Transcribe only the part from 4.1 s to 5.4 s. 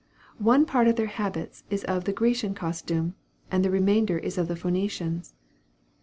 is of the Phoenicians.